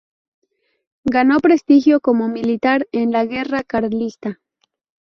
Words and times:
Ganó 1.05 1.37
prestigio 1.41 1.99
como 1.99 2.27
militar 2.27 2.87
en 2.91 3.11
la 3.11 3.23
Guerra 3.27 3.61
Carlista. 3.61 4.41